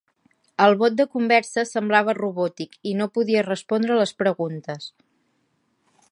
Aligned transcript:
El 0.63 0.71
bot 0.77 0.93
de 1.01 1.05
conversa 1.17 1.65
semblava 1.71 2.15
robòtic 2.19 2.73
i 2.91 2.93
no 3.01 3.09
podia 3.19 3.43
respondre 3.49 3.99
les 4.01 4.15
preguntes. 4.23 4.89